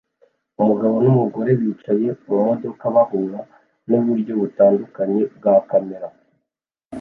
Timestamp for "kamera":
5.69-6.07